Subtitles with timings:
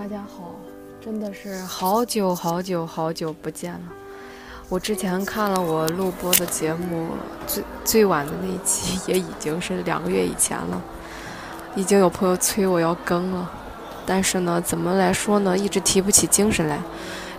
[0.00, 0.54] 大家好，
[0.98, 3.80] 真的是好久好久好久不见了。
[4.70, 7.08] 我之前看了我录播的节目，
[7.46, 10.80] 最最晚的那一期也已经是两个月以前了，
[11.74, 13.50] 已经有朋友催我要更了，
[14.06, 16.78] 但是呢，怎么来说呢，一直提不起精神来。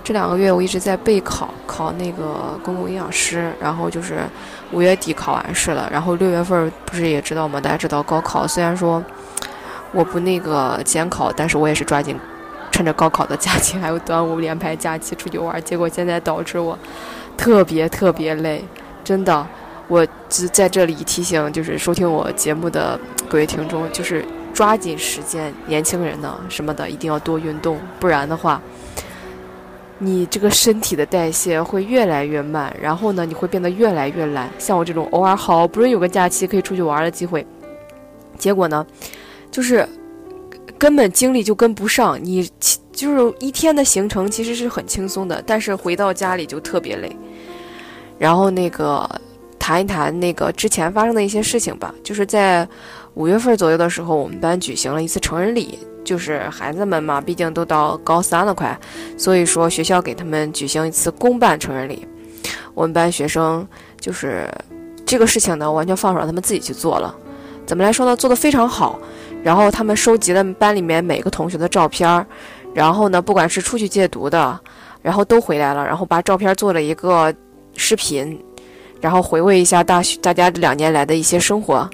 [0.04, 4.20] 这两个月我一直在备考，考那个公共营养师，然后就是
[4.71, 7.59] 五月底考完试了，然后六月份不是也知道吗？
[7.59, 9.04] 大家知道高考，虽然说
[9.91, 12.16] 我不那个监考，但是我也是抓紧
[12.81, 16.76] 趁着高考的假期 还有端午连排假期出去玩，结果现在导致我
[17.38, 18.66] 特别特别累，
[19.04, 19.45] 真的，
[19.88, 22.99] 我只在这里提醒，就是收听我节目的
[23.30, 28.59] 各位听众，就是抓紧时间，年轻人呢什么的一定要多运动，不然的话。
[30.04, 34.49] 你这个身体的代谢会越来越慢，然后呢，你会变得越来越懒。
[34.57, 37.45] 像我这种偶尔好不容易有个假期可以出去玩的机会，
[38.35, 38.84] 结果呢，
[39.52, 39.88] 就是
[40.81, 42.17] 根本精力就跟不上。
[42.20, 42.49] 你
[42.91, 47.15] 就是一天的行程其实是很轻松的，但是回到家里就特别累。
[48.18, 49.07] 然后那个
[49.59, 52.68] 谈一谈那个之前发生的一些事情吧，就是在
[53.13, 55.77] 五月份左右的时候，我们班举行了一次成人礼。
[56.04, 58.76] 就是孩子们嘛，毕竟都到高三了，快，
[59.15, 62.07] 所以说学校给他们举行一次公办成人礼。
[62.74, 63.65] 我们班学生
[63.99, 64.50] 就是
[65.06, 67.16] 这个事情呢，完全放手让他们自己去做了。
[67.68, 68.16] 怎么来说呢？
[68.16, 69.00] 做的非常好。
[69.44, 72.25] 然后他们收集了班里面每个同学的照片，
[72.73, 74.59] 然后呢，不管是出去戒毒的，
[75.01, 77.34] 然后都回来了，然后把照片做了一个
[77.75, 78.39] 视频，
[79.00, 81.89] 然后回味一下大学大家这两年来的一些生活。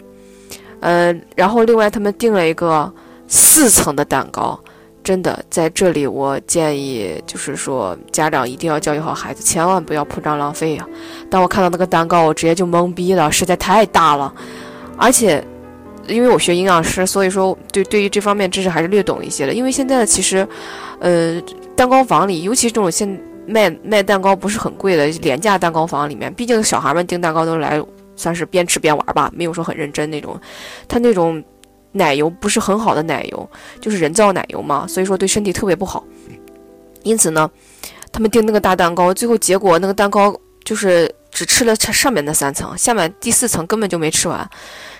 [0.82, 2.92] 嗯，然后另外他们订了一个。
[3.30, 4.58] 四层的蛋糕，
[5.04, 10.88] 真的在这里，我建议就是说，家长一定要教育好孩子，千万不要铺张浪费呀。
[11.30, 14.34] 当我看到那个蛋糕，我直接就懵逼了，实在太大了。
[14.96, 15.44] 而且，
[16.08, 19.54] 因为我学营养师，所以说对对于这方面知识还是略懂一些的。
[19.54, 20.48] 因为现在的其实，
[21.00, 21.42] 呃，
[21.76, 23.08] 蛋糕房里，尤其这种现
[23.46, 27.82] 卖卖蛋糕不是很贵的廉价蛋糕房里面，毕竟小孩们订蛋糕都来
[28.16, 30.40] 算是边吃边玩吧，没有说很认真那种，
[30.88, 31.44] 他那种。
[31.94, 33.50] 奶油不是很好的奶油，
[33.82, 36.06] 就是人造奶油嘛，所以说对身体特别不好。
[37.02, 37.50] 因此呢，
[38.12, 44.48] 他们订那个大蛋糕，最后结果那个蛋糕就是只吃了上面那三层，下面第四层根本就没吃完，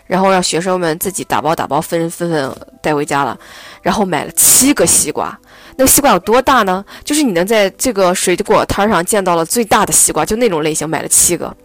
[0.08, 3.38] 然后让学生们自己打包打包分分分带回家了，
[3.82, 5.38] 然后买了七个西瓜。
[5.76, 6.84] 那个西瓜有多大呢？
[7.04, 11.56] 就是你能在这个水果摊上见到了最大的西瓜，就那种类型，买了七个。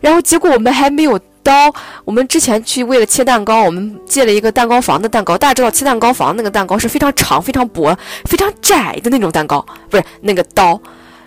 [0.00, 1.18] 然后结果我们还没有。
[1.46, 1.72] 刀，
[2.04, 5.38] 我们之前去为了切蛋糕，我们借了一个蛋糕房的蛋糕。
[5.38, 10.76] 大家知道切蛋糕房那个蛋糕是非常长、非常薄、非常窄的那种蛋糕，不是那个刀。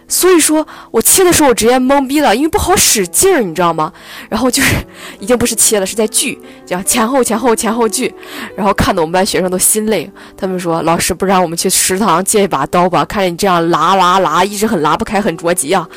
[0.09, 3.93] 所以说我切的时候我直接懵逼了，因为不好使劲儿，你知道吗？
[4.27, 4.75] 然后就是
[5.19, 8.13] 已经不是切了，是在锯，这样前后前后前后锯。
[8.57, 13.05] 然后看得我们班学生都心累，他们说：“老师，不然我们去食堂借一把刀吧？
[13.05, 15.87] 看着你这样拉拉拉，一直很拉不开，很着急啊。”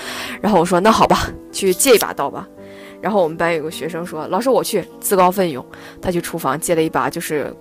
[0.40, 2.46] 然后我说：“那好吧，去借一把刀吧。”
[3.00, 5.64] 然后我们班有个学生说：“老师，我去自告奋勇，
[6.00, 7.52] 他去厨房借了一把就是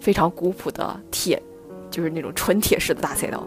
[0.00, 1.42] 非常古朴的铁，
[1.90, 3.42] 就是那种纯铁式的大菜刀。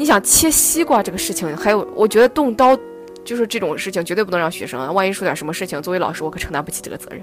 [0.00, 2.74] 你想切西瓜这个事情，还有我觉得动刀
[3.22, 7.22] 就是这种事情绝对不能让学生，万一出点什么事情，作为老师我可承担不起这个责任。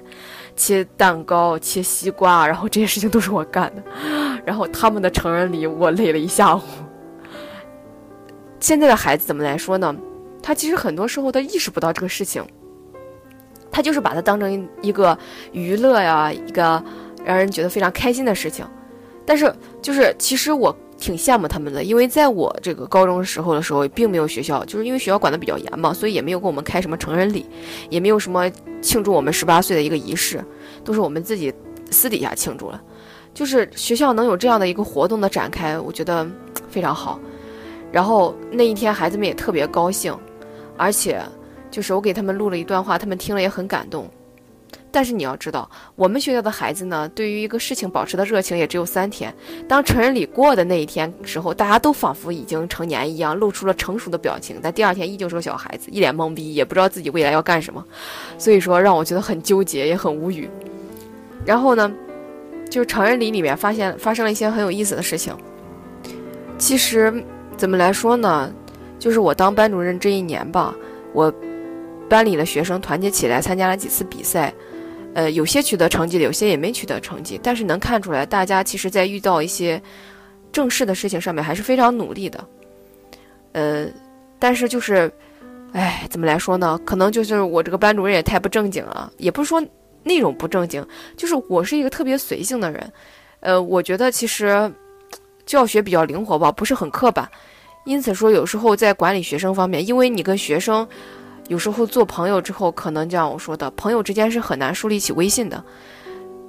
[0.56, 3.82] 切蛋糕、切西瓜，然后这些事情都是我干的。
[4.46, 6.62] 然后他们的成人礼我累了一下午。
[8.60, 9.96] 现在的孩子怎么来说呢？
[10.44, 12.46] 他其实很多时候他意识不到这个事情。”
[13.74, 15.18] 他就是把它当成一个
[15.52, 16.84] 娱乐呀，一个
[17.26, 18.64] 让人觉得非常开心的事情。
[19.26, 19.52] 但是，
[19.82, 27.46] 就是其实我挺羡慕他们的，因为在我这个高中时候的时候，并没有学校，就是因为学校管得比较严嘛，所以也没有给我们开什么成人礼，
[27.90, 28.50] 也没有什么
[28.82, 30.44] 庆祝我们十八岁的一个仪式，
[30.84, 31.54] 都是我们自己
[31.92, 32.82] 私底下庆祝了。
[33.34, 36.28] 就是学校能有这样的一个活动的展开，我觉得
[36.70, 37.20] 非常好。
[37.92, 40.16] 然后那一天，孩子们也特别高兴，
[40.76, 41.22] 而且。
[41.70, 44.10] 就是我给他们录了一段话，他们听了也很感动。
[44.92, 49.34] 但是你要知道，我们学校的孩子呢，对于一个事情保持的热情也只有三天。
[49.68, 54.58] 当成人礼过的那一天时候，大家都仿佛已经成年一样，露出了成熟的表情。
[54.62, 57.84] 但第二天依旧是个小孩子，一脸懵逼，也不知道自己未来要干什么。
[58.38, 60.50] 所以说，让我觉得很纠结，也很无语。
[61.46, 61.92] 然后呢，
[62.70, 65.36] 就是成人礼里面发现发生了一些很有意思的事情。
[66.58, 67.24] 其实
[67.56, 68.52] 怎么来说呢，
[68.98, 70.74] 就是我当班主任这一年吧，
[71.14, 71.32] 我。
[72.10, 74.54] 班里的学生团结起来参加了几次比赛，
[75.18, 77.40] 呃，有些取得成绩的，有些也没取得成绩。
[77.42, 79.82] 但是能看出来，大家其实在遇到一些
[80.52, 82.48] 正式的事情上面还是非常努力的。
[83.54, 83.88] 呃，
[84.38, 85.12] 但是就是，
[85.74, 86.80] 哎，怎么来说呢？
[86.86, 89.60] 可能就是我这个班主任也太不正经了，也不是说
[90.04, 90.86] 那种不正经，
[91.16, 92.94] 就是我是一个特别随性的人。
[93.40, 94.72] 呃，我觉得其实
[95.48, 97.28] 教学比较灵活吧，不是很刻板。
[97.86, 100.88] 因此说，有时候在管理学生方面，因为你跟学生
[101.48, 105.64] 有时候做朋友之后，可能就像我说的，朋友之间是很难树立起微信的。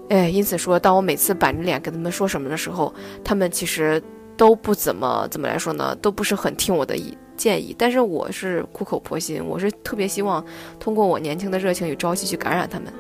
[0.08, 2.92] 哎，因此说，当我每次板着脸跟他们说什么的时候，
[3.22, 4.02] 他们其实
[4.36, 7.74] 都不怎么怎么来说呢，都不是很听我的意建议。
[7.78, 10.44] 但是我是苦口婆心，我是特别希望
[10.80, 12.92] 通过我年轻的热情与朝气去感染他们。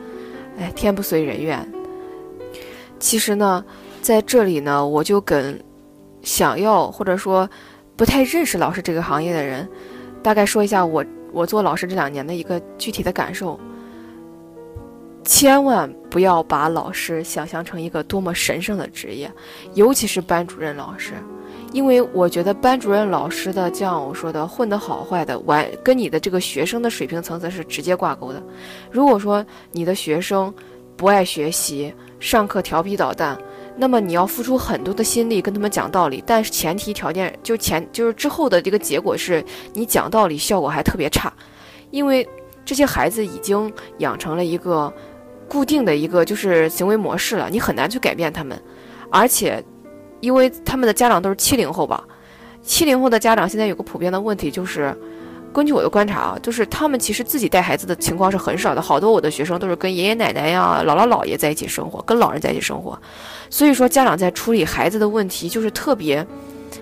[0.58, 1.66] 哎，天不遂人愿。
[2.98, 3.64] 其实呢，
[4.02, 5.58] 在这里呢，我就跟
[6.22, 7.48] 想要或者说
[7.96, 9.68] 不太认识老师这个行业的人，
[10.22, 13.58] 大概说一下我我做老师这两年的一个具体的感受。
[15.24, 19.30] 千万不要把老师想象成一个多么神圣的职业，
[19.74, 21.12] 尤其是班主任老师，
[21.70, 28.42] 因为我觉得班主任老师的，像我说的，混得好坏的，完跟你的这个学生的水平层次是直接挂钩的。
[28.90, 30.54] 如果说你的学生
[30.96, 33.36] 不爱学习，上课调皮捣蛋，
[33.78, 39.42] 那么你要付出很多的心力跟他们讲道理，但是前提条件就前就是之后的这个结果是
[39.72, 41.32] 你讲道理效果还特别差，
[41.90, 42.28] 因为
[42.64, 44.92] 这些孩子已经养成了一个。
[45.50, 48.62] 固定的一个就是行为模式了，你很难去改变他们，
[49.10, 49.64] 而且，
[50.20, 52.04] 因为他们的家长都是七零后吧，
[52.60, 54.94] 七零后的家长现在有个普遍的问题就是，
[55.52, 62.98] 根据我的观察啊，就是他们其实自己带孩子的情况是很少的，好多我的学生都是跟爷爷奶奶呀、姥姥姥爷在一起生活，跟老人在一起生活，
[63.50, 66.24] 所以说家长在处理孩子的问题就是特别，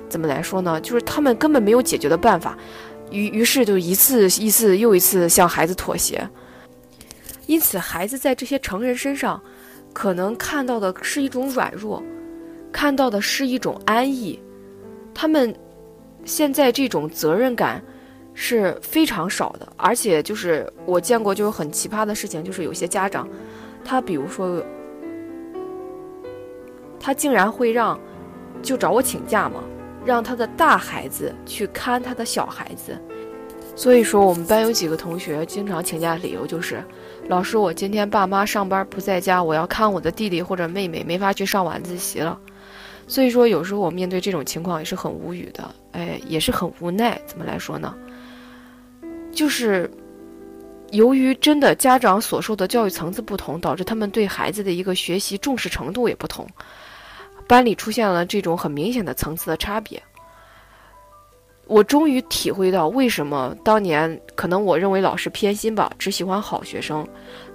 [0.09, 0.81] 怎么来说呢？
[0.81, 2.59] 就是他们根本没有解决的办法，
[3.11, 6.29] 于于是就一次一次又一次向孩子妥协。
[7.47, 9.41] 因此，孩子在这些成人身上，
[9.93, 12.03] 可能看到的是一种软弱，
[12.73, 14.39] 看到的是一种安逸。
[15.15, 15.55] 他们
[16.25, 17.81] 现在这种责任感
[18.39, 23.27] 是非常少的，而且就是我见过就是很奇葩的事情，就是有些家长，
[23.83, 24.63] 他比如说，
[27.01, 27.99] 他竟然会让
[28.63, 29.65] 就找我请假嘛，
[30.05, 32.97] 让他的大孩子去看他的小孩子。
[33.75, 36.85] 所以说，我们班有几个同学经常请假的理由就是。
[37.29, 42.39] 老师，我今天爸妈上班不在家，我要看我的弟弟或者妹妹，没法去上晚自习了。
[43.07, 47.21] 所以说，有时候我面对这种情况也是很无语的，哎，也是很无奈。
[47.27, 47.95] 怎么来说呢？
[49.37, 49.89] 就是
[50.93, 56.49] 由于真的家长所受的教育层次不同，导致他们对孩子的一个学习重视程度也不同，
[57.47, 60.03] 班里出现了这种很明显的层次的差别。
[61.67, 67.07] 我终于体会到为什么当年可能我认为老师偏心吧，只喜欢好学生，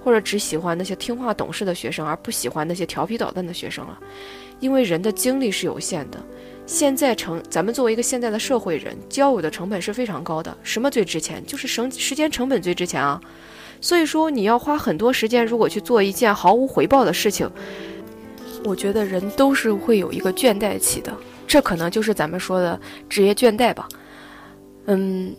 [0.03, 3.97] 或者只喜欢那些听话懂事的学生，而不喜欢那些调皮捣蛋的学生了。
[4.59, 6.21] 因为人的精力是有限的，
[6.71, 10.55] 现在成咱们作为一个现在的社会人，交友的成本是非常高的。
[10.63, 11.45] 什么最值钱？
[11.45, 13.19] 就是省时间成本最值钱啊。
[13.81, 17.51] 所以说你要花很多时间，如果去做一件毫无回报的事情，
[18.63, 21.11] 我觉得人都是会有一个倦怠期的。
[21.45, 22.79] 这可能就是咱们说的
[23.09, 23.89] 职业倦怠吧。
[24.85, 25.35] 嗯，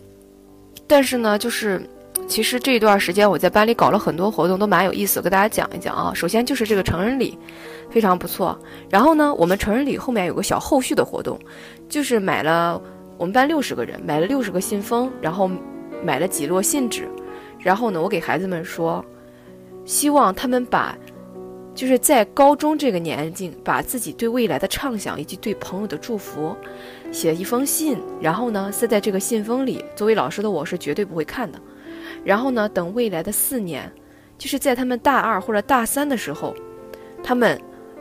[0.85, 1.81] 但是呢，就是
[2.27, 6.11] 其实这段时间我在班里搞了很多活动，都蛮有意思，跟大家讲一讲啊。
[6.13, 7.37] 首先就是这个成人礼，
[7.89, 8.57] 非常不错。
[8.89, 11.39] 然后呢，我们成人礼后面有个小后续的活动，
[11.87, 12.81] 就是买了
[13.17, 15.49] 我们班六十个人买了六十个信封，然后
[16.03, 17.07] 买了几摞信纸，
[17.59, 19.03] 然后呢，我给孩子们说，
[19.85, 20.97] 希望他们把。
[21.75, 26.55] 就是在高中这个年纪，把自己对未来的畅想以及对朋友的祝福，
[27.11, 29.83] 写一封信，然后呢塞在这个信封里。
[29.95, 31.59] 作为老师的我是绝对不会看的。
[32.23, 33.91] 然后呢，等未来的四年，
[34.37, 36.55] 就是在他们大二或者大三的时候，
[37.23, 37.59] 他们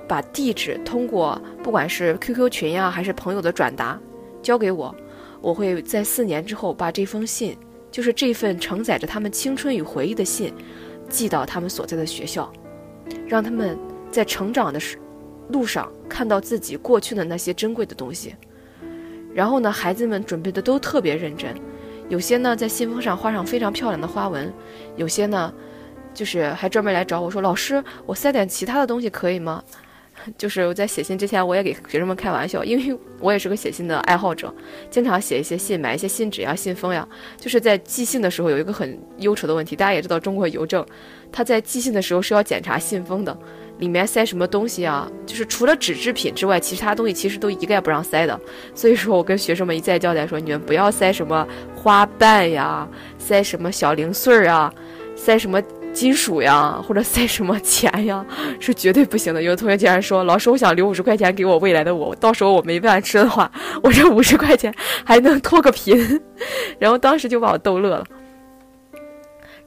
[0.08, 3.98] 把地址通过不管是 QQ 群呀还是朋友的转达
[4.42, 4.94] 交给我，
[5.40, 7.56] 我会在四年之后把这封信，
[7.90, 10.52] 就是这份承载着他们青春与回忆的信，
[11.08, 12.52] 寄到他们所在的学校。
[13.26, 13.76] 让他们
[14.10, 14.98] 在成长的时
[15.48, 18.34] 路上看到自己过去的那些珍贵的东西。
[19.34, 21.54] 然后呢，孩子们准备的都特别认真，
[22.12, 24.52] 有些呢在信封上画上非常漂亮的花纹，
[24.96, 25.50] 有些呢
[26.12, 29.64] 就是还专门来找我说：“老师，我塞点其他的东西可以吗？”
[30.36, 34.54] 就是我在写信之前，我也给学生们开玩笑，因为我也是个写信的爱好者，
[34.90, 37.08] 经常写一些信，买一些信纸呀、信封呀。
[37.38, 40.84] 就是在寄信的时候，有一个很忧愁的问题，大家也知道，中国邮政，
[41.32, 43.36] 他在寄信的时候是要检查信封的，
[43.82, 45.10] 里面塞什么东西啊？
[45.26, 48.40] 就是除了纸制品之外，其他东西其实都一概不让塞的。
[48.76, 52.86] 所以说我跟学生们一再交代说，你们不要塞什么花瓣呀，
[53.18, 54.72] 塞什么小零碎儿啊，
[55.16, 55.60] 塞什么。
[55.92, 58.24] 金属呀，或者塞什么钱呀，
[58.58, 59.42] 是绝对不行的。
[59.42, 64.74] 有的同学竟然说：“老师，我想留五十块钱给我未来的我，到时候我没饭吃的话，我这五十块钱
[65.04, 66.18] 还能脱个贫。
[66.80, 68.06] ”然后当时就把我逗乐了。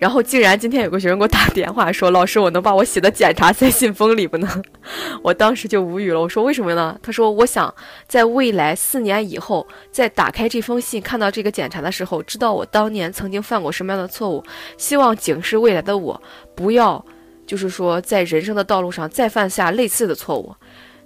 [0.06, 4.64] 然后竟然今天有个学生给我打电话说：“老师，我能把我写的检查塞信封里不能？”
[5.24, 6.22] 我当时就无语了。
[6.22, 7.74] 我说：“为什么呢？”他说：“我想
[8.08, 14.44] 在未来四年以后，在打开这封信看到这个检查的时候，知道我当年曾经犯过什么样的错误，
[14.78, 16.22] 希望警示未来的我，
[16.54, 17.04] 不要
[17.48, 20.54] 就是说在人生的道路上再犯下类似的错误。”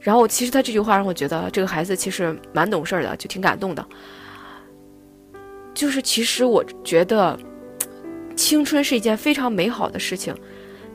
[0.01, 3.87] 然后其实他这句话让我觉得这个孩子其实蛮懂事的，就挺感动的。
[5.73, 7.39] 就是其实我觉得。
[8.39, 10.33] 青春是一件非常美好的事情，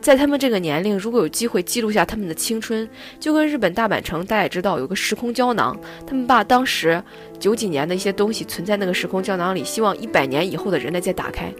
[0.00, 2.88] 在他们这个年龄，如果有机会记录下他们的青春，
[3.20, 7.00] 就跟日本大阪城，大家也知道有个时空胶囊，他们把当时
[7.38, 11.52] 九几年的一些东西存在那个时空胶囊里，希望一百年以后的人类再打开。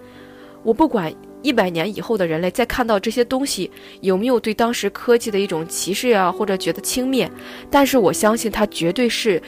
[0.63, 7.29] 我不管一百年以后的人类再看到这些东西有没有对当时科技的一种歧视啊，或者觉得轻蔑，
[7.71, 9.41] 但是我相信它绝对是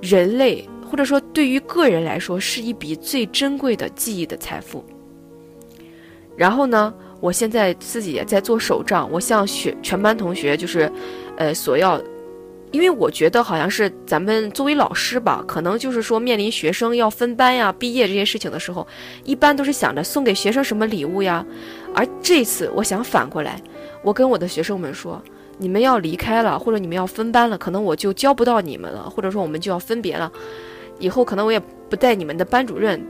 [0.00, 4.82] 人类或者说对于个人来说是一笔最珍贵的记忆的财富。
[6.38, 10.90] 然后呢，我现在自己也在做手账，我向学全班同学就是，
[11.36, 12.00] 呃，索要，
[12.70, 18.86] 因为我觉得好像是咱们作为老师吧，可能就是说面临学生要分班呀、毕业这些事情的时候，
[19.24, 21.44] 一般都是想着送给学生什么礼物呀。
[21.92, 23.60] 而这次我想反过来，
[24.04, 25.20] 我跟我的学生们说，
[25.58, 30.30] 你们要离开了，或者你们要分班了，可能我就教不到你们了，或者说我们就要分别了，
[31.00, 31.58] 以后可能我也
[31.90, 33.04] 不带你们的班主任。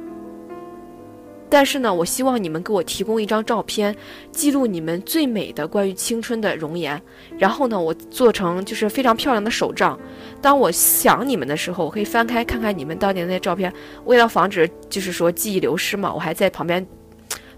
[1.50, 3.95] 但是呢，我希望你们给我提供一张照片，
[4.31, 7.00] 记录你们最美的关于青春的容颜。
[7.38, 9.99] 然后呢，我做成就是非常漂亮的手账。
[10.43, 13.73] 当我想你们的时候，我可以翻开看看你们当年那些照片。
[14.05, 16.87] 为了防止就是说记忆流失嘛，我还在旁边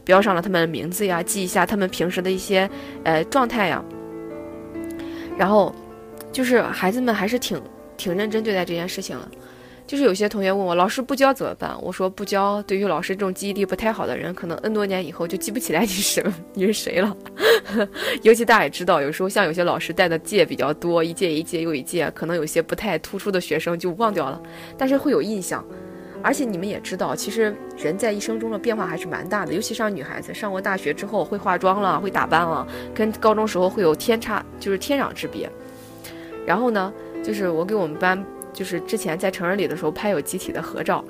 [0.05, 2.71] 标上了他们的名字呀，记一下他们平时的一些
[3.05, 3.85] 呃状态呀。
[5.37, 5.75] 然后，
[6.31, 7.61] 就是孩子们还是挺
[7.97, 9.29] 挺认真对待这件事情了。
[9.91, 11.77] 就是有些同学问我，老师不教怎么办？
[11.83, 17.17] 我说不教，对于老师这种记忆力不太好的人，可能 N 多年以后就记不起来你是 你是谁了。
[18.23, 24.41] 尤其大家也知道，有时候像有些老师带的届比较多，一届一届又一届，可能有些不太突出的学生就忘掉了，
[24.79, 25.65] 但是会有印象。
[26.23, 35.51] 而且你们也知道，其实人在一生中的变化还是蛮大的，尤其上女孩子上过大学之后会化妆了，会打扮了，跟高中时候会有天差，就是天壤之别。
[36.47, 36.93] 然后呢，
[37.25, 38.25] 就是我给我们班。
[38.52, 41.04] 就是之前在成人礼的时候拍有集体的合照，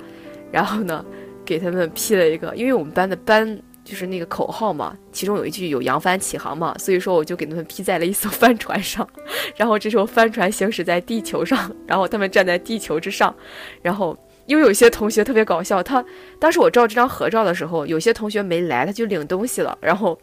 [0.51, 1.03] 然后呢，
[1.45, 9.07] 给他们 P 了一个，因为我们班的班就是那个口号嘛，其中有一句有扬帆起航嘛，所以说我就给他们 P 在了一艘 帆船上，
[9.55, 13.35] 然后这时候帆船行驶在地球上，然后他们站在地球之上，
[13.81, 16.03] 然后因为有些同学特别搞笑，他
[16.39, 20.17] 当时我照这张合照的时候，有些同学没来，他就领东西了，然后。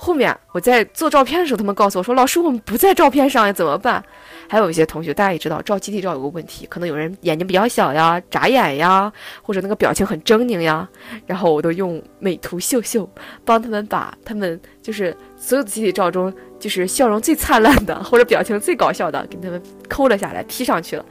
[0.00, 4.02] 后面我在做照片的时候，他们告诉我说：“老师，我们不在照片上呀，怎么办？”
[4.48, 9.12] 还有一些同学，大家也知道，照集体照有个问题，可能有人眼睛比较小呀，眨眼呀，
[9.42, 10.88] 或者那个表情很狰狞呀。
[11.26, 13.10] 然后我都用美图秀秀
[13.44, 21.04] 帮他们把他们就是所有的集体照中，就是笑容最灿烂的或者表情最搞笑的，给他们抠了下来，P 上去了。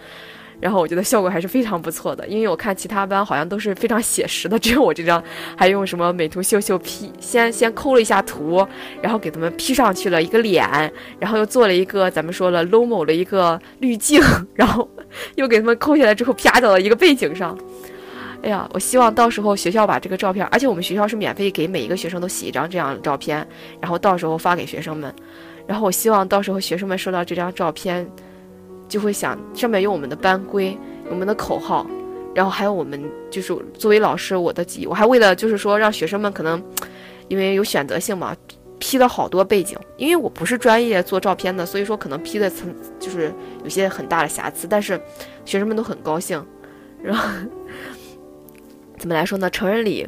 [0.59, 5.23] 然后我觉得效果还是非常不错的，因为我看其他班好像都是非常写实的，只有我这张
[5.55, 8.67] 还用什么美图秀秀 P，先先抠了一下图，
[9.01, 14.19] 然后给他们 P 上去了一个脸，然后又做了一个咱们说了 Lomo 的一个滤镜，
[14.55, 14.89] 然后
[15.35, 17.57] 又给他们抠下来之后啪到了一个背景上。
[18.43, 23.47] 哎呀，我希望到时候学校把这个照片，而且我们学校是免费给每一个学生都洗一张这样的照片，
[23.79, 25.13] 然后到时候发给学生们。
[25.67, 28.09] 然后我希望到时候学生们收到这张照片。
[28.87, 30.77] 就会想上面有我们的班规，
[31.09, 31.85] 我们的口号，
[32.33, 36.63] 然后还有我们就是作为老师我的记忆，我还为了就是说让学生们可能，
[37.27, 38.35] 因为有选择性嘛
[38.79, 44.99] ，P 了好多背景，因为我不是专业做照片的，所以说可能 P 的层就是有些很大的瑕疵，但是
[45.45, 46.43] 学生们都很高兴。
[47.01, 47.29] 然后
[48.97, 49.49] 怎么来说呢？
[49.49, 50.07] 成人礼，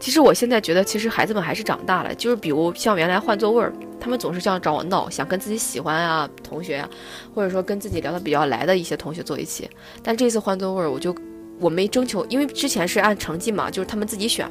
[0.00, 3.72] 其实我现在觉得其实孩子们还是长大了，就是比如像原来换座位儿。
[4.02, 6.88] 他们总是这样找我闹，想跟自己喜欢啊同学呀，
[7.34, 9.68] 或者说跟自己聊得比较来的一些同学坐一起。
[10.02, 11.14] 但这次换座位儿，我就
[11.58, 14.50] 我没征求，因为之前是按成绩嘛，就是他们自己选，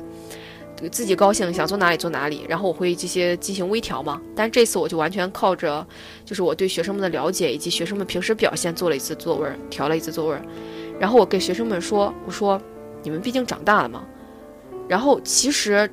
[0.92, 4.22] 自己高兴想坐哪里坐哪里，然后我会这些进行微调嘛。
[4.36, 5.84] 但这次我就完全靠着，
[6.24, 10.46] 就是我对学生们的了解以及学生们平时表现做了一次座位儿，调了一次座位儿。
[11.00, 12.62] 然后我给学生们说，我说
[13.02, 14.06] 你们毕竟长大了嘛。
[14.90, 15.90] 然后其实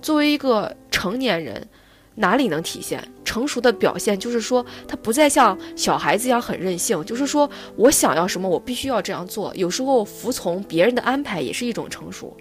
[0.00, 1.68] 作为一个成年人。
[2.18, 4.18] 哪里能体现成熟的表现？
[4.18, 7.04] 就是说，他不再像小孩子一样很任性。
[7.04, 9.54] 就是说我想要什么，我必须要这样做。
[9.54, 12.34] 有时候服从别人的安排也是一种成熟。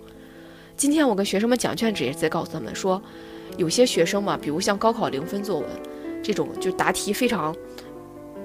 [0.77, 3.01] 今天我跟学生们讲卷子，也是在告诉他们说，
[3.57, 5.69] 有些学生嘛，比如像高考零分作文
[6.23, 7.53] 这种，就答题非常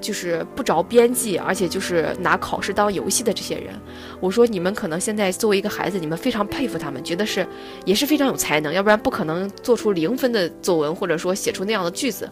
[0.00, 3.74] 就是不着边际，而且就是拿考试当游戏的这些人，
[4.20, 7.46] 我说你们可能现在作为一个孩子，你们非常佩服他们，觉得是
[7.84, 12.28] 也是非常有才能，要不然不可能做出零分的作文，或者说写出那样的句子。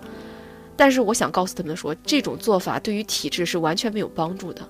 [0.77, 4.63] 但是我想告诉他们说，这种做法对于体制是完全没有帮助的。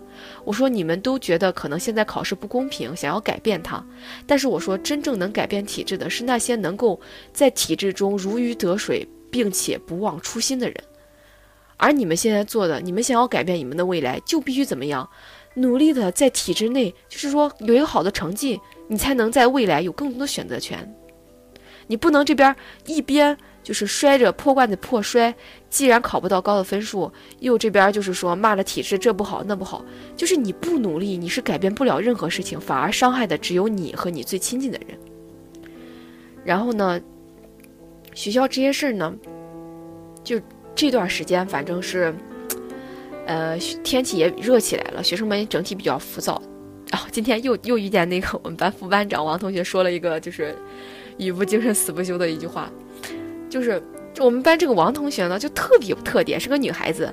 [0.43, 3.85] 我说你们都觉得可能现在考试不公平，想要改变它，
[4.27, 6.99] 但是我说真正能改变体制的是那些能够
[7.35, 10.75] 在体制中如鱼得水，并且不忘初心的人。
[11.79, 15.09] 而你们现在做的，你们想要改变你们的未来，就必须怎么样，
[15.55, 20.95] 努力的在体制内，就是说有一个好的成绩，你才能在未来有更多的选择权。
[21.87, 22.55] 你不能这边
[22.85, 23.35] 一边。
[23.61, 25.35] 就是摔着破罐子破摔，
[25.69, 29.85] 既然考不到高的分数，又这边就是说骂着体制这不好那不好，
[30.17, 34.99] 就是你不努力，你是改变不了任何事情，反而伤害的只有你和你最亲近的人。
[36.47, 36.99] 然后呢，
[38.15, 39.15] 学校这些事儿呢，
[40.25, 40.41] 就
[40.79, 42.15] 这段时间反正是，
[43.27, 46.41] 呃，天气也热起来了，学生们整体比较浮躁。
[46.93, 50.55] 啊， 今天又又遇见那个我们班副班长王同学说了一个就是
[51.17, 52.71] 语不惊人死不休的一句话。
[53.51, 53.83] 就是
[54.21, 57.13] 我们班这个王同学呢，就特别有特点，是个女孩子，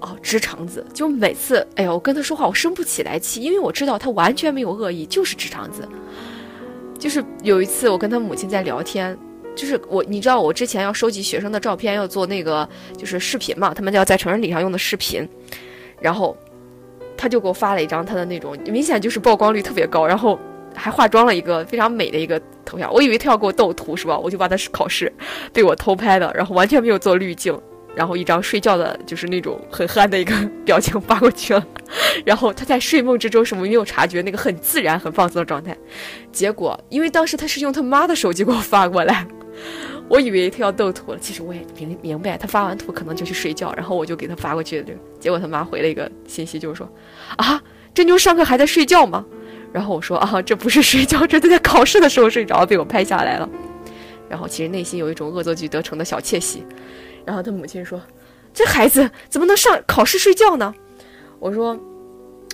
[0.00, 0.82] 哦，直肠子。
[0.94, 5.86] 就每次，哎呀，我跟她说话，我生不起来气，因为我知道她完全没有恶意，就是直肠子。
[6.98, 9.14] 就是有一次，我跟她母亲在聊天，
[9.54, 15.28] 就是我，你知道，我之前要收集学生的照片，要做那个就是视频嘛，他们就要在成人礼上用的视频，
[16.00, 16.36] 然后
[17.16, 20.38] 他就给我发了一张他的那种，明显就是曝光率特别高，然后。
[20.76, 24.18] 还化妆了一个非常美的一个头像，我以为他要给我斗图是吧？
[24.18, 25.12] 我就把他是考试
[25.52, 27.56] 被我偷拍的，然后完全没有做滤镜，
[27.94, 30.34] 然后一张睡觉的，就是那种很憨的一个
[30.66, 31.64] 表情发过去了。
[32.24, 35.76] 然后他在睡梦之中什么没有察觉，那个很自然、很放松的状态。
[36.32, 39.24] 结果因为当时他是用他妈的手机给我发过来，
[40.08, 44.92] 我以为他要斗图了，其实我也明明白，他发完图可能就去睡觉，然后我就给他发过去的。
[45.18, 46.88] 结果他妈回了一个信息，就是说
[47.36, 47.62] 啊，
[47.94, 49.24] 这妞上课还在睡觉吗？
[49.72, 53.48] 然后我说啊，这不是睡觉，这都在考试的时候睡着，被我拍下来了。
[54.28, 56.64] 然后其实内心有一种恶作剧得逞的小窃喜。
[57.24, 58.00] 然后他母亲说
[58.52, 60.74] ：“这孩子怎么能上考试睡觉呢？”
[61.40, 61.78] 我说：“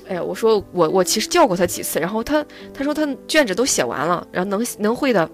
[0.08, 5.28] 哎呀，我说我我其实叫过他几次，然后他他说他卷子都写完了，然后能能会的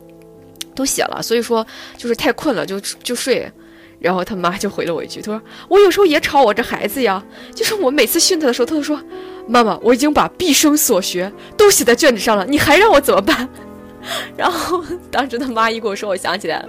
[0.76, 3.50] 都写了，所以说就是太困了就就睡。”
[3.98, 9.02] 然后他妈就回了我一句：“他说我有时候也吵我这孩子呀，就是我每次训他的时候，他都说。”
[9.48, 13.48] 妈妈，我已经把毕生所学都写在卷子上了，你还让我怎么办？
[14.36, 16.68] 然后当时他妈一跟我说，我想起来了。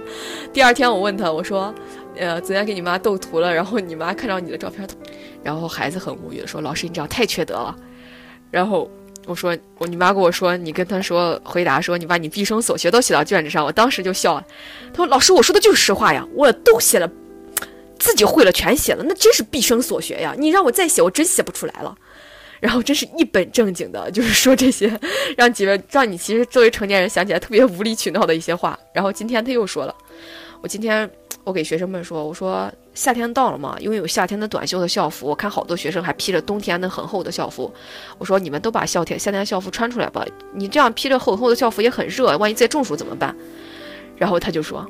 [0.52, 1.74] 第二天我问他，我说
[2.16, 4.88] ：“呃，昨天给你妈斗图了，然后你妈看到你的照片，
[5.42, 7.76] 然后孩子很无语的说：‘老师，你这样太缺德了。’
[8.50, 8.88] 然后
[9.28, 14.44] 我说：‘我你妈跟我说，你跟他说回答说，你把你毕生所学都写到卷子上。’我当时就笑了。
[14.92, 17.10] 他说：‘老师，我说的就是实话呀，我都写了，
[17.98, 20.34] 自己会了全写了，那真是毕生所学呀。
[20.38, 21.94] 你让我再写，我真写不出来了。’
[22.60, 24.90] 然后真是一本正经的，就是说这些，
[25.36, 28.76] 让几位让你其实作为成年人想起来特别无理取闹的一些话。
[28.92, 29.94] 然后今天他又说了，
[30.60, 31.08] 我今天
[31.44, 37.72] 我给学生们说，我说夏天到了嘛，因为有夏天的短袖的校服，我看好多学生还披着冬天的很厚的校服。
[38.18, 43.34] 我说你们都把夏天夏天校服穿出来吧，你这样披着厚厚的校服也很热，万一再中暑怎么办？
[44.16, 44.84] 然后他就说，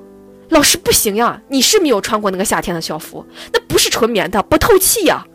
[0.48, 5.26] 老师不行呀，你是没有穿过那个夏天的校服，那不是纯棉的，不透气呀。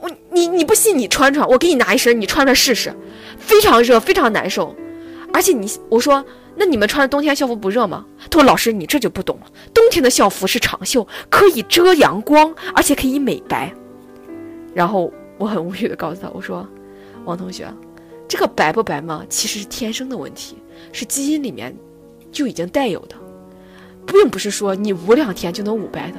[0.00, 2.94] 我你你不信你穿穿，我给你拿一身，你穿穿试试，
[3.38, 4.74] 非常热，非常难受。
[5.32, 8.04] 而且你我说，那你们穿的冬天校服不热吗？
[8.30, 13.72] 他说老师你这就不懂了，冬天的校服是长袖，可以遮阳光，而且可以美白。
[14.74, 16.66] 然后我很无语的告诉他，我说
[17.24, 17.66] 王同学，
[18.28, 20.56] 这个白不白嘛，其实是天生的问题，
[20.92, 21.74] 是基因里面
[22.30, 23.16] 就已经带有的，
[24.06, 26.18] 并不是说你捂两天就能捂白的。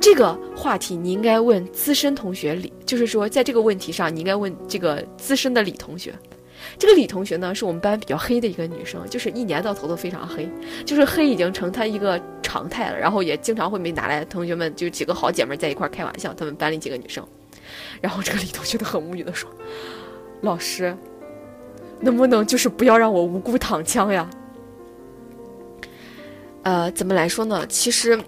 [0.00, 6.14] 这个话题你应该问资深同学李，就是说在这个问题上你应该问这个资深的李同学。
[6.78, 10.48] 这个李同学呢是我们班比较黑的一个女生，就是一年到头都非常黑，
[10.84, 12.98] 就是黑已经成她一个常态了。
[12.98, 17.26] 然后也经常会被拿来同学们就几个好姐妹在一块开玩笑，她们班里几个女生。
[18.00, 19.50] 然后这个李同学都很无语的说
[20.42, 20.96] ：“老师，
[22.00, 24.28] 能不能就是不要让我无辜躺枪呀？”
[26.62, 27.66] 呃，怎么来说呢？
[27.66, 28.18] 其实。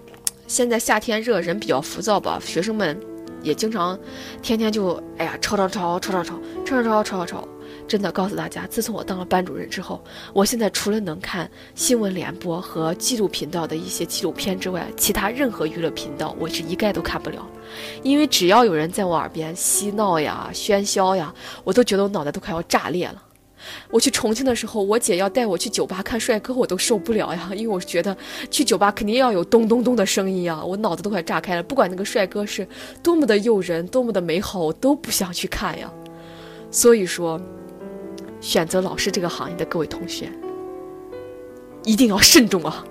[0.45, 2.37] 现在夏天热，人比较浮躁吧？
[2.43, 2.99] 学生们
[3.41, 3.97] 也经常
[4.41, 7.47] 天天就哎呀吵吵吵吵吵吵吵吵吵吵吵。
[7.93, 10.03] 真的告诉大家，自从我当了班主任之后，
[10.33, 17.47] 我现在除了能看新闻联播和纪录频道的一些纪录片之外，其他任何娱乐频道我是一概都看不了。
[18.01, 21.31] 因为只要有人在我耳边嬉闹呀、喧嚣呀，
[21.63, 23.21] 我都觉得我脑袋都快要炸裂了。
[23.91, 28.17] 我去重庆的时候，我姐要带我去酒吧看帅哥，我都受不了呀，因为我觉得
[28.49, 31.61] 去酒吧肯定要有咚咚咚的声音呀，我脑子都快炸开了。
[31.61, 32.67] 不管那个帅哥是
[33.03, 35.93] 多么的诱人，多么的美好，我都不想去看呀。
[36.71, 37.39] 所以说，
[38.43, 40.29] 选择老师这个行业的各位同学，
[41.85, 42.85] 一定要慎重啊。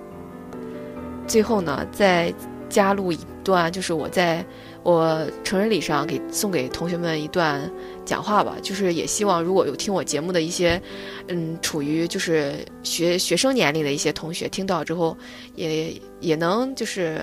[1.27, 2.33] 最后呢，再
[2.67, 4.43] 加入一段，就是我在。
[4.83, 7.71] 我成人礼上给送给同学们一段
[8.03, 10.81] 讲话吧，就是也希望如果有听我节目的一些，
[11.29, 15.17] 嗯，处于就是学学生年龄的一些同学听到之后，
[15.55, 17.21] 也也能就是，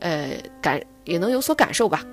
[0.00, 2.04] 呃，感也能有所感受吧。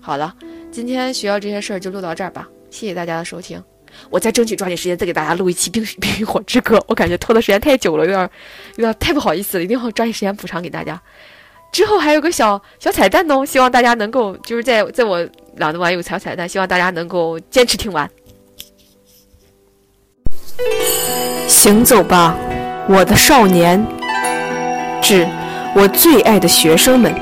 [0.00, 0.34] 好了，
[0.72, 3.62] 今天学校这些事儿就录到这儿吧，谢谢大家的收听。
[4.10, 8.30] 我再争取抓紧时间再给大家录一期《冰冰与火之歌》，我感觉拖的时间太久了，有点
[8.76, 11.00] 有点太不好意思了，一定要抓紧时间补偿给大家。
[11.72, 15.26] 之后还有个小小彩蛋哦，希望大家能够就是在在我
[15.56, 18.08] 朗读完有小彩蛋，希望大家能够坚持听完。
[21.48, 22.36] 行走吧，
[22.88, 23.84] 我的少年，
[25.02, 25.26] 致
[25.74, 27.12] 我最爱的学生们，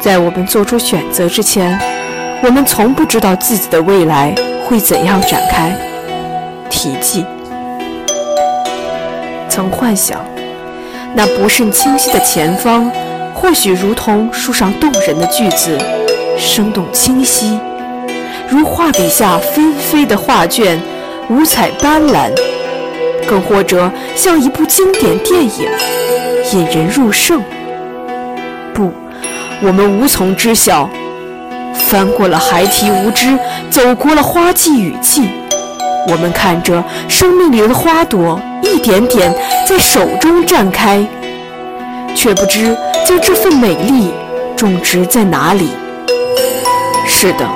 [0.00, 1.76] 在我们做出选择之前，
[2.44, 4.32] 我们从不知道自己的未来
[4.66, 5.72] 会怎样展开。
[6.68, 7.24] 题记，
[9.48, 10.20] 曾幻想。
[11.14, 12.90] 那不甚清晰的前方，
[13.32, 15.78] 或许如同书上动人的句子，
[16.36, 17.58] 生动清晰，
[18.48, 20.78] 如画笔下纷飞的画卷，
[21.30, 22.30] 五彩斑斓；
[23.26, 25.68] 更或者像一部经典电影，
[26.52, 27.40] 引人入胜。
[28.74, 28.92] 不，
[29.62, 30.90] 我们无从知晓。
[31.78, 33.38] 翻过了孩提无知，
[33.70, 35.28] 走过了花季雨季，
[36.08, 38.40] 我们看着生命里的花朵。
[38.62, 39.32] 一点点
[39.66, 41.04] 在手中绽开，
[42.14, 44.10] 却不知将这份美丽
[44.56, 45.70] 种植在哪里。
[47.06, 47.46] 是的，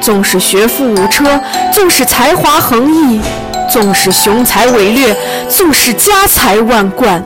[0.00, 1.38] 纵使学富五车，
[1.72, 3.20] 纵使才华横溢，
[3.70, 5.14] 纵使雄才伟略，
[5.48, 7.22] 纵使家财万贯，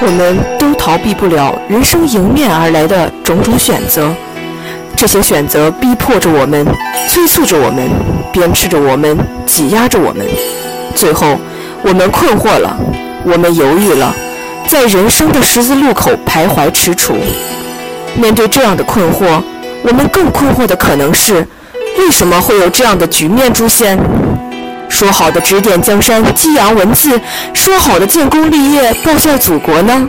[0.00, 4.10] 我们都逃避不了人生迎面而来的种种选择。
[5.00, 6.66] 这些选择逼迫着我们，
[7.08, 7.88] 催促着我们，
[8.32, 10.26] 鞭笞着我们，挤压着我们，
[10.96, 11.38] 最后。
[11.84, 12.76] 我们困惑了，
[13.22, 14.12] 我们犹豫了，
[14.66, 17.12] 在人生的十字路口徘徊踟蹰。
[18.16, 19.40] 面对这样的困惑，
[19.84, 21.46] 我们更困惑的可能是：
[21.98, 23.96] 为什么会有这样的局面出现？
[24.88, 27.20] 说好的指点江山、激扬文字，
[27.54, 30.08] 说好的建功立业、报效祖国呢？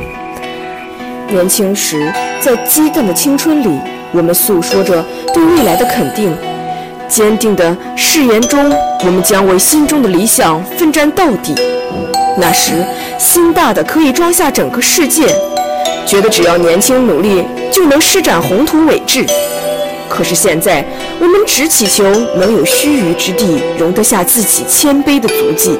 [1.28, 3.80] 年轻时，在激荡的青春里，
[4.12, 6.36] 我们诉说着对未来的肯定。
[7.08, 8.72] 坚定的誓言中，
[9.04, 11.56] 我们将为心中的理想奋战到底。
[12.38, 12.86] 那时，
[13.18, 15.26] 心大的可以装下整个世界，
[16.06, 19.26] 觉得只要年轻努力就能施展宏图伟志。
[20.08, 20.86] 可是现在，
[21.20, 22.04] 我们只祈求
[22.36, 25.80] 能有须臾之地容得下自己谦卑的足迹。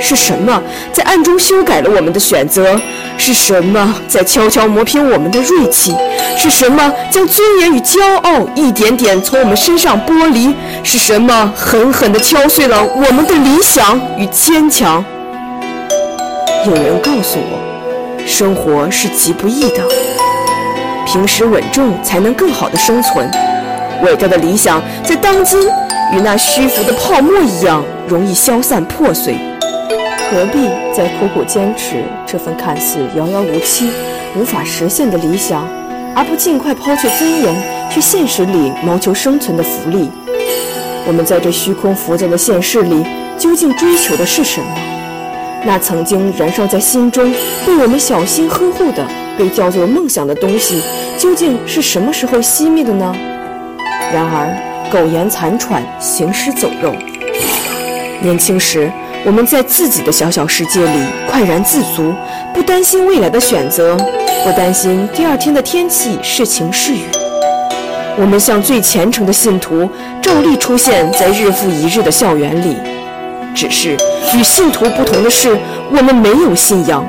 [0.00, 2.78] 是什么在暗中修改了我们的选择？
[3.16, 5.94] 是什么在悄悄磨平我们的锐气？
[6.36, 10.54] 是什么将尊严与骄傲一点点从我们身上剥离？
[10.84, 15.04] 是什么狠狠地敲碎了我们的理想与坚强？
[16.64, 19.82] 有人告诉我，生活是极不易的，
[21.06, 23.28] 平时稳重才能更好的生存。
[24.04, 25.60] 伟大的理想在当今
[26.12, 29.36] 与那虚浮的泡沫一样，容易消散破碎。
[30.30, 33.90] 何必再苦苦坚持这份看似遥遥无期、
[34.36, 35.66] 无法实现的理想，
[36.14, 40.10] 而不尽快抛却尊严，去现实里谋求生存的福利？
[41.06, 43.06] 我们在这虚空浮躁的现实里，
[43.38, 44.66] 究竟追求的是什么？
[45.64, 47.32] 那曾经燃烧在心中、
[47.64, 49.06] 被我们小心呵护的、
[49.38, 50.82] 被叫做梦想的东西，
[51.16, 53.16] 究竟是什么时候熄灭的呢？
[54.12, 54.54] 然而，
[54.92, 56.94] 苟延残喘，行尸走肉。
[58.20, 58.92] 年轻时。
[59.28, 62.14] 我们在自己的小小世界里快然自足，
[62.54, 63.94] 不担心未来的选择，
[64.42, 67.02] 不担心第二天的天气是晴是雨。
[68.16, 69.86] 我们像最虔诚的信徒，
[70.22, 72.74] 照例出现在日复一日的校园里。
[73.54, 73.98] 只是
[74.34, 75.54] 与信徒不同的是，
[75.90, 77.06] 我们没有信仰，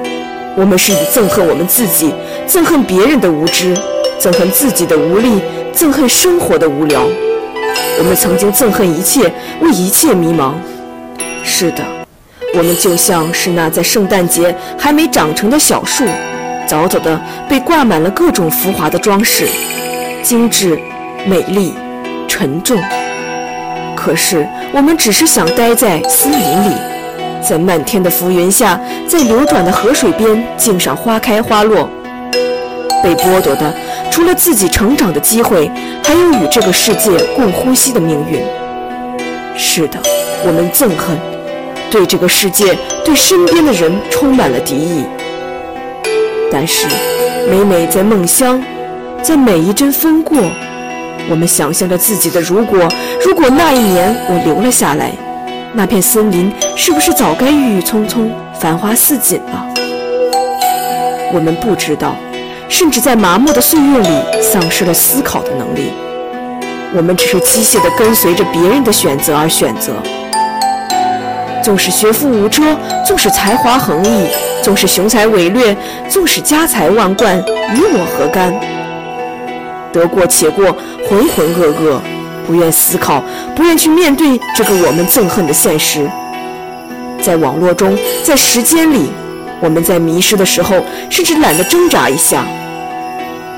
[0.57, 2.13] 我们是以憎恨我们自己，
[2.45, 3.73] 憎恨别人的无知，
[4.19, 5.41] 憎恨自己的无力，
[5.73, 6.99] 憎恨生活的无聊。
[7.97, 10.51] 我们曾经憎恨一切，为一切迷茫。
[11.45, 11.98] 是的。
[12.55, 16.03] 我们就像是那在圣诞节还没长成的小树，
[16.67, 19.47] 早早的被挂满了各种浮华的装饰，
[20.23, 20.79] 精致、
[21.25, 21.73] 美丽、
[22.27, 22.81] 沉重。
[23.95, 26.75] 可是我们只是想待在森林里，
[27.47, 31.87] 在漫天的浮云下，在流转的河水边，静赏花开花落。
[33.03, 33.73] 被剥夺的，
[34.11, 35.69] 除了自己成长的机会，
[36.03, 38.41] 还有与这个世界共呼吸的命运。
[39.55, 39.99] 是的，
[40.45, 41.17] 我们憎恨，
[41.91, 45.03] 对这个世界，对身边的人充满了敌意。
[46.51, 46.87] 但是，
[47.49, 48.61] 每每在梦乡，
[49.21, 50.37] 在每一帧风过，
[51.29, 52.87] 我们想象着自己的如果，
[53.25, 55.11] 如果那一年我留了下来，
[55.73, 59.65] 那片森林是不是早该郁郁葱葱、繁花似锦了？
[61.33, 62.15] 我们不知道，
[62.67, 64.09] 甚至在麻木的岁月里
[64.41, 65.91] 丧失了思考的能力。
[66.95, 69.93] 我们只是机械地跟随着别人的选择而选择，
[71.69, 74.25] 纵使学富五车，纵使才华横溢，
[74.63, 75.77] 纵使雄才伟略，
[76.09, 78.51] 纵使家财万贯，与我何干？
[79.93, 80.75] 得过且过，
[81.07, 81.99] 浑浑噩噩，
[82.47, 83.23] 不愿思考，
[83.55, 86.09] 不愿去面对这个我们憎恨的现实。
[87.21, 89.11] 在网络中，在时间里，
[89.59, 92.43] 我们在迷失的时候，甚至懒得挣扎一下。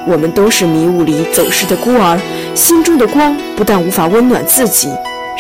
[0.05, 2.19] 我们都是迷雾里走失的孤儿，
[2.55, 4.89] 心中的光不但无法温暖自己，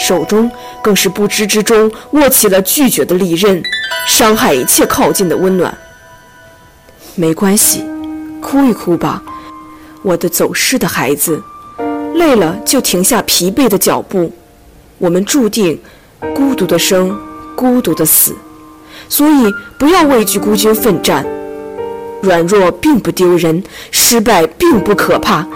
[0.01, 0.49] 手中
[0.81, 3.61] 更是不知之中握起了拒绝的利刃，
[4.07, 5.71] 伤害一切靠近的温暖。
[7.13, 7.85] 没关系，
[8.41, 9.21] 哭一哭吧，
[10.01, 11.39] 我的走失的孩子，
[12.15, 14.33] 累了就停下疲惫的脚步。
[14.97, 15.79] 我们注定
[16.33, 17.15] 孤独的生，
[17.55, 18.35] 孤独的死，
[19.07, 21.23] 所以不要畏惧孤军奋战。
[22.23, 25.47] 软弱并不丢人，失败并不可怕，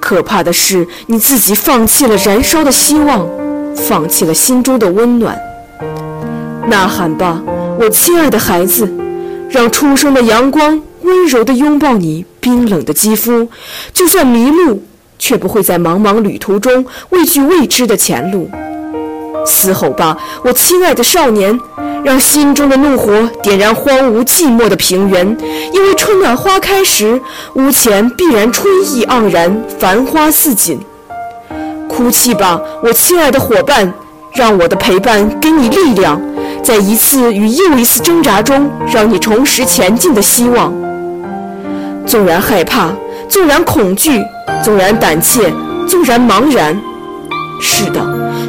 [0.00, 3.28] 可怕的是你自己放弃了燃烧的希望，
[3.74, 5.38] 放弃了心中的温暖。
[6.68, 7.42] 呐喊吧，
[7.78, 8.88] 我亲爱的孩子，
[9.48, 13.48] 让初升的阳光温柔地拥抱你冰冷的肌肤。
[13.92, 14.82] 就算迷路，
[15.18, 18.48] 却不会在茫茫旅途中畏惧未知的前路。
[19.46, 21.58] 嘶吼吧，我亲爱的少年！
[22.02, 25.36] 让心中的怒火点燃荒芜寂寞的平原，
[25.74, 27.20] 因为春暖花开时，
[27.54, 30.80] 屋前必然春意盎然，繁花似锦。
[32.00, 33.92] 哭泣吧，我亲爱的伙伴，
[34.32, 36.18] 让我的陪伴给你力量，
[36.62, 40.72] 在一次与又一次挣扎中，让你重拾前进的希望。
[42.06, 42.88] 纵然害怕，
[43.28, 44.18] 纵然恐惧，
[44.64, 45.52] 纵然胆怯，
[45.86, 46.74] 纵然茫然，
[47.60, 48.00] 是的。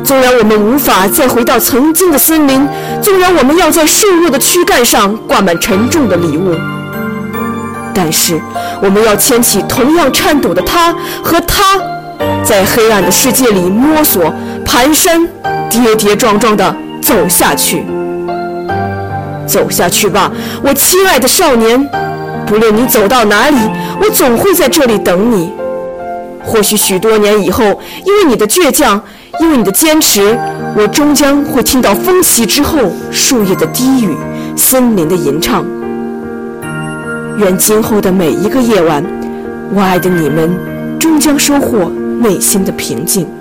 [0.01, 2.65] 纵然我们无法再回到曾经的森林，
[3.01, 6.55] 纵然我们要在瘦弱的躯干上挂满沉重的礼物，
[7.93, 8.39] 但是
[8.81, 11.77] 我们要牵起同样颤抖的他和他，
[12.43, 14.25] 在黑暗的世界里摸索、
[14.65, 15.27] 蹒跚、
[15.69, 17.83] 跌跌撞撞地走下去。
[19.45, 20.31] 走下去吧，
[20.63, 21.87] 我亲爱的少年！
[22.45, 23.57] 不论你走到哪里，
[24.01, 25.51] 我总会在这里等你。
[26.43, 27.63] 或许许多年以后，
[28.05, 29.01] 因为你的倔强。
[29.39, 30.37] 因为你的坚持，
[30.75, 32.77] 我终将会听到风起之后
[33.11, 34.15] 树叶的低语，
[34.57, 35.65] 森林的吟唱。
[37.37, 39.03] 愿今后的每一个夜晚，
[39.73, 40.53] 我爱的你们
[40.99, 41.89] 终将收获
[42.21, 43.40] 内心的平静。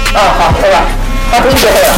[0.15, 0.83] 啊，好，走了，
[1.31, 1.91] 我不应该走了。